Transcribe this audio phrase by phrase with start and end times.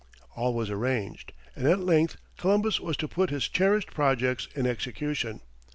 [0.35, 5.41] All was arranged, and at length Columbus was to put his cherished projects in execution.